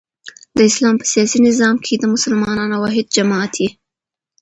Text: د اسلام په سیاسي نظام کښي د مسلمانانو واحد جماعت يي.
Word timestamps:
د 0.57 0.57
اسلام 0.69 0.95
په 0.99 1.05
سیاسي 1.11 1.39
نظام 1.47 1.75
کښي 1.83 1.95
د 1.99 2.05
مسلمانانو 2.13 2.75
واحد 2.83 3.05
جماعت 3.17 3.53
يي. 3.63 3.69